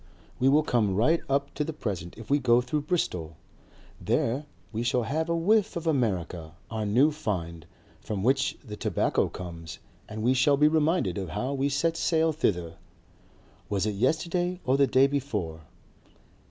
We 0.39 0.49
will 0.49 0.63
come 0.63 0.95
right 0.95 1.21
up 1.29 1.53
to 1.53 1.63
the 1.63 1.73
present 1.73 2.17
if 2.17 2.27
we 2.27 2.39
go 2.39 2.59
through 2.59 2.81
Bristol. 2.89 3.37
There 4.03 4.47
we 4.73 4.81
shall 4.81 5.03
have 5.03 5.29
a 5.29 5.35
whiff 5.35 5.75
of 5.75 5.85
America, 5.85 6.53
our 6.71 6.87
new 6.87 7.11
find, 7.11 7.67
from 7.99 8.23
which 8.23 8.57
the 8.65 8.75
tobacco 8.75 9.29
comes, 9.29 9.77
and 10.09 10.23
we 10.23 10.33
shall 10.33 10.57
be 10.57 10.67
reminded 10.67 11.19
of 11.19 11.29
how 11.29 11.53
we 11.53 11.69
set 11.69 11.95
sail 11.95 12.31
thither 12.33 12.77
was 13.69 13.85
it 13.85 13.93
yesterday 13.93 14.59
or 14.65 14.75
the 14.75 14.87
day 14.87 15.05
before? 15.05 15.65